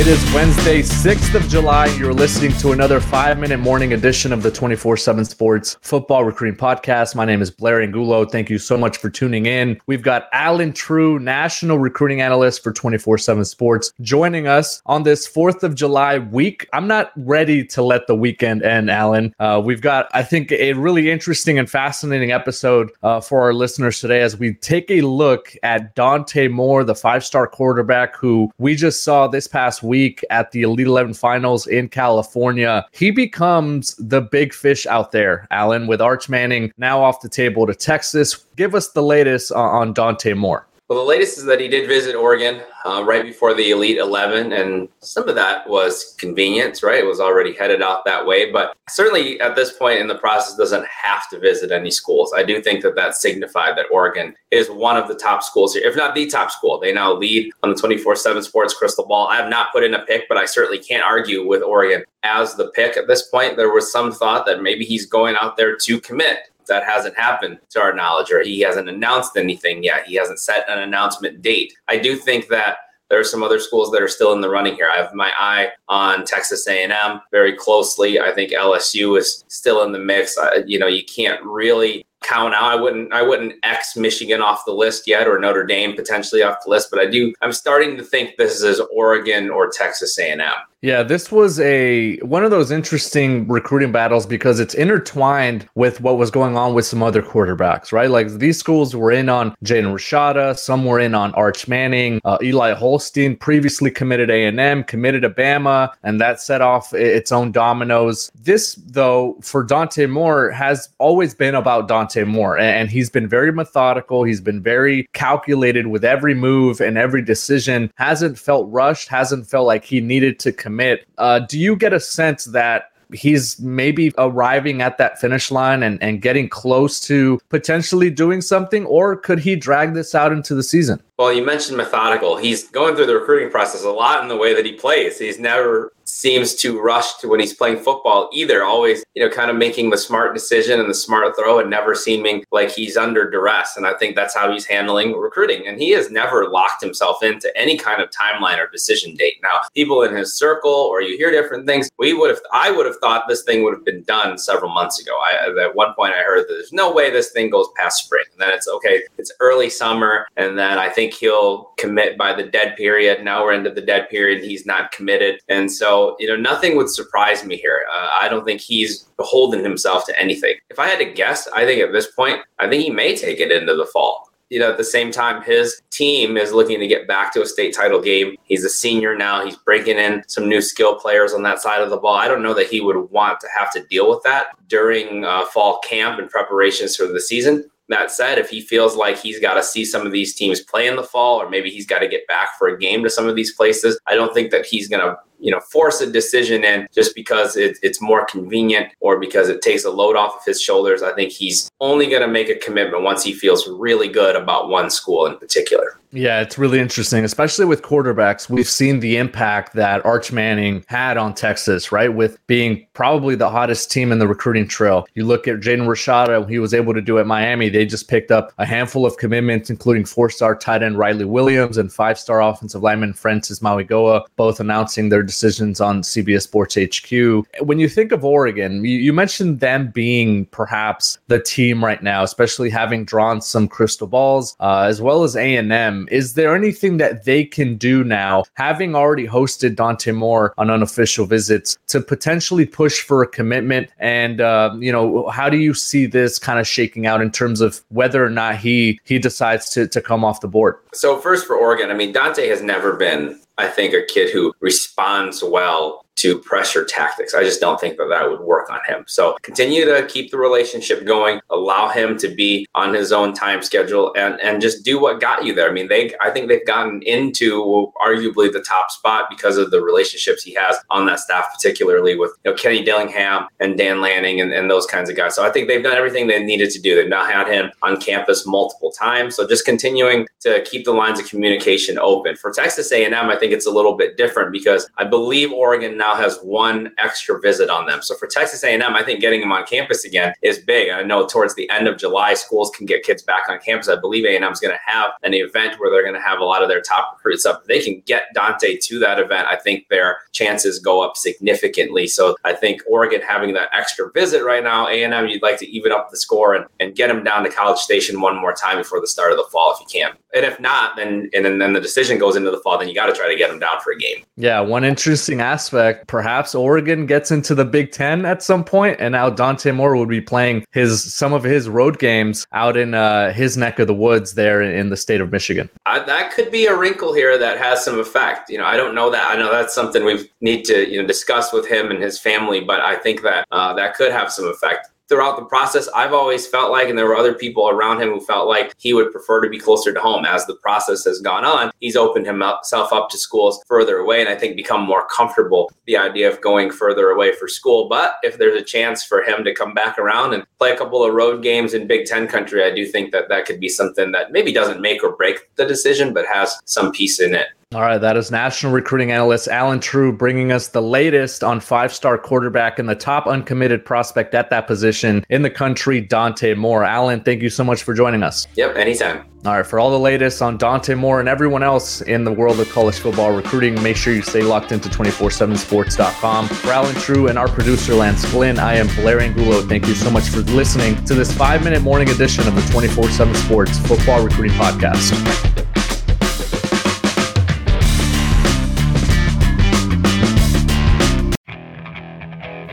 [0.00, 1.84] It is Wednesday, 6th of July.
[1.98, 6.58] You're listening to another five minute morning edition of the 24 7 Sports Football Recruiting
[6.58, 7.14] Podcast.
[7.14, 8.24] My name is Blair Angulo.
[8.24, 9.78] Thank you so much for tuning in.
[9.84, 15.28] We've got Allen Trieu, National Recruiting Analyst for 24 7 Sports, joining us on this
[15.28, 16.66] 4th of July week.
[16.72, 19.34] I'm not ready to let the weekend end, Allen.
[19.38, 24.00] Uh, we've got, I think, a really interesting and fascinating episode uh, for our listeners
[24.00, 28.74] today as we take a look at Dante Moore, the five star quarterback who we
[28.74, 32.86] just saw this past week week at the Elite 11 finals in California.
[32.92, 37.66] He becomes the big fish out there, Allen, with Arch Manning now off the table
[37.66, 38.46] to Texas.
[38.54, 40.66] Give us the latest uh, on Dante Moore.
[40.90, 44.52] Well, the latest is that he did visit Oregon uh, right before the Elite 11,
[44.52, 46.98] and some of that was convenience, right?
[46.98, 50.56] It was already headed out that way, but certainly at this point in the process,
[50.56, 52.32] doesn't have to visit any schools.
[52.36, 55.88] I do think that that signified that Oregon is one of the top schools here,
[55.88, 56.80] if not the top school.
[56.80, 59.28] They now lead on the 24 7 Sports Crystal Ball.
[59.28, 62.56] I have not put in a pick, but I certainly can't argue with Oregon as
[62.56, 63.56] the pick at this point.
[63.56, 67.58] There was some thought that maybe he's going out there to commit that hasn't happened
[67.70, 70.06] to our knowledge, or he hasn't announced anything yet.
[70.06, 71.72] He hasn't set an announcement date.
[71.88, 72.78] I do think that
[73.10, 74.88] there are some other schools that are still in the running here.
[74.92, 78.20] I have my eye on Texas A&M very closely.
[78.20, 80.38] I think LSU is still in the mix.
[80.38, 82.62] Uh, you know, you can't really count out.
[82.62, 86.58] I wouldn't I wouldn't X Michigan off the list yet or Notre Dame potentially off
[86.64, 90.40] the list, but I do I'm starting to think this is Oregon or Texas A&M.
[90.82, 96.16] Yeah, this was a one of those interesting recruiting battles because it's intertwined with what
[96.16, 98.08] was going on with some other quarterbacks, right?
[98.08, 102.38] Like these schools were in on Jaden Rashada, some were in on Arch Manning, uh,
[102.42, 107.30] Eli Holstein previously committed A and M, committed to Bama, and that set off its
[107.30, 108.32] own dominoes.
[108.34, 113.52] This, though, for Dante Moore has always been about Dante Moore, and he's been very
[113.52, 114.24] methodical.
[114.24, 117.92] He's been very calculated with every move and every decision.
[117.96, 119.08] Hasn't felt rushed.
[119.08, 120.52] Hasn't felt like he needed to.
[120.52, 121.06] Commit commit.
[121.18, 126.00] Uh, do you get a sense that he's maybe arriving at that finish line and,
[126.00, 130.62] and getting close to potentially doing something, or could he drag this out into the
[130.62, 131.02] season?
[131.20, 132.38] Well, you mentioned methodical.
[132.38, 135.18] He's going through the recruiting process a lot in the way that he plays.
[135.18, 138.64] He's never seems to rush to when he's playing football either.
[138.64, 141.94] Always, you know, kind of making the smart decision and the smart throw and never
[141.94, 143.76] seeming like he's under duress.
[143.76, 145.66] And I think that's how he's handling recruiting.
[145.66, 149.34] And he has never locked himself into any kind of timeline or decision date.
[149.42, 152.86] Now, people in his circle or you hear different things, we would have, I would
[152.86, 155.12] have thought this thing would have been done several months ago.
[155.22, 158.19] I, at one point, I heard that there's no way this thing goes past spring.
[158.40, 160.26] Then it's okay, it's early summer.
[160.36, 163.24] And then I think he'll commit by the dead period.
[163.24, 164.42] Now we're into the dead period.
[164.42, 165.40] He's not committed.
[165.48, 167.84] And so, you know, nothing would surprise me here.
[167.92, 170.56] Uh, I don't think he's beholden himself to anything.
[170.70, 173.40] If I had to guess, I think at this point, I think he may take
[173.40, 176.86] it into the fall you know, at the same time, his team is looking to
[176.88, 178.36] get back to a state title game.
[178.42, 179.44] He's a senior now.
[179.44, 182.16] He's breaking in some new skill players on that side of the ball.
[182.16, 185.46] I don't know that he would want to have to deal with that during uh,
[185.46, 187.70] fall camp and preparations for the season.
[187.90, 190.86] That said, if he feels like he's got to see some of these teams play
[190.86, 193.26] in the fall, or maybe he's got to get back for a game to some
[193.26, 196.64] of these places, I don't think that he's going to you know force a decision
[196.64, 200.44] in just because it, it's more convenient or because it takes a load off of
[200.44, 204.08] his shoulders i think he's only going to make a commitment once he feels really
[204.08, 208.50] good about one school in particular yeah, it's really interesting, especially with quarterbacks.
[208.50, 212.12] We've seen the impact that Arch Manning had on Texas, right?
[212.12, 215.06] With being probably the hottest team in the recruiting trail.
[215.14, 217.68] You look at Jaden Rashada, he was able to do at Miami.
[217.68, 221.78] They just picked up a handful of commitments, including four star tight end Riley Williams
[221.78, 227.64] and five star offensive lineman Francis Mauigoa, both announcing their decisions on CBS Sports HQ.
[227.64, 232.22] When you think of Oregon, you, you mentioned them being perhaps the team right now,
[232.22, 236.08] especially having drawn some crystal balls, uh, as well as A&M.
[236.10, 241.26] Is there anything that they can do now, having already hosted Dante Moore on unofficial
[241.26, 243.88] visits, to potentially push for a commitment?
[243.98, 247.60] And, uh, you know, how do you see this kind of shaking out in terms
[247.60, 250.76] of whether or not he he decides to, to come off the board?
[250.92, 254.52] So first for Oregon, I mean, Dante has never been I think, a kid who
[254.60, 257.34] responds well to pressure tactics.
[257.34, 259.04] I just don't think that that would work on him.
[259.08, 263.62] So continue to keep the relationship going, allow him to be on his own time
[263.62, 265.70] schedule and and just do what got you there.
[265.70, 269.80] I mean, they I think they've gotten into arguably the top spot because of the
[269.80, 274.40] relationships he has on that staff, particularly with you know Kenny Dillingham and Dan Lanning
[274.40, 275.34] and, and those kinds of guys.
[275.34, 276.94] So I think they've done everything they needed to do.
[276.94, 279.36] They've now had him on campus multiple times.
[279.36, 282.36] So just continuing to keep the lines of communication open.
[282.36, 286.16] For Texas A&M, I think it's a little bit different because I believe Oregon now
[286.16, 288.02] has one extra visit on them.
[288.02, 290.90] So for Texas A&M, I think getting them on campus again is big.
[290.90, 293.88] I know towards the end of July, schools can get kids back on campus.
[293.88, 296.44] I believe A&M is going to have an event where they're going to have a
[296.44, 297.60] lot of their top recruits up.
[297.62, 302.06] If they can get Dante to that event, I think their chances go up significantly.
[302.06, 305.92] So I think Oregon having that extra visit right now, A&M, you'd like to even
[305.92, 309.00] up the score and, and get them down to College Station one more time before
[309.00, 310.16] the start of the fall if you can.
[310.34, 312.94] And if not, then and then, then the decision goes into the fall, then you
[312.94, 314.24] got to try to get them down for a game.
[314.36, 319.12] Yeah, one interesting aspect, perhaps Oregon gets into the Big Ten at some point, and
[319.12, 323.32] now Dante Moore would be playing his some of his road games out in uh,
[323.32, 325.68] his neck of the woods there in the state of Michigan.
[325.86, 328.50] Uh, that could be a wrinkle here that has some effect.
[328.50, 329.30] You know, I don't know that.
[329.30, 332.60] I know that's something we need to you know discuss with him and his family,
[332.60, 336.46] but I think that uh, that could have some effect throughout the process, I've always
[336.46, 339.40] felt like, and there were other people around him who felt like he would prefer
[339.42, 340.24] to be closer to home.
[340.24, 344.28] As the process has gone on, he's opened himself up to schools further away, and
[344.28, 347.88] I think become more comfortable the idea of going further away for school.
[347.88, 351.04] But if there's a chance for him to come back around and play a couple
[351.04, 354.12] of road games in Big Ten country, I do think that that could be something
[354.12, 357.48] that maybe doesn't make or break the decision, but has some piece in it.
[357.72, 361.94] All right, that is national recruiting analyst Allen Trieu bringing us the latest on five
[361.94, 366.82] star quarterback and the top uncommitted prospect at that position in the country, Dante Moore.
[366.82, 368.48] Allen, thank you so much for joining us.
[368.56, 369.24] Yep, anytime.
[369.46, 372.58] All right, for all the latest on Dante Moore and everyone else in the world
[372.58, 376.48] of college football recruiting, make sure you stay locked into 247sports.com.
[376.48, 379.62] For Allen Trieu and our producer, Lance Flynn, I am Blair Angulo.
[379.62, 383.10] Thank you so much for listening to this five minute morning edition of the 24
[383.10, 385.59] 7 Sports Football Recruiting Podcast.